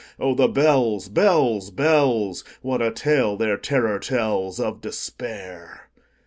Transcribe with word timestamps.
Oh, 0.19 0.33
the 0.33 0.47
bells, 0.47 1.09
bells, 1.09 1.69
bells! 1.69 2.43
What 2.63 2.81
a 2.81 2.89
tale 2.89 3.37
their 3.37 3.55
terror 3.55 3.99
tellsOf 3.99 4.81
Despair! 4.81 5.91